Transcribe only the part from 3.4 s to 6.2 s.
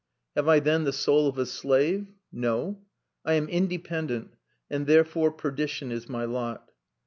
independent and therefore perdition is